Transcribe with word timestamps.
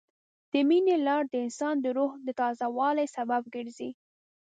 د 0.51 0.53
مینې 0.67 0.95
لار 1.07 1.23
د 1.29 1.33
انسان 1.45 1.75
د 1.81 1.85
روح 1.97 2.11
د 2.25 2.27
تازه 2.39 2.65
والي 2.77 3.05
سبب 3.15 3.43
ګرځي. 3.55 3.89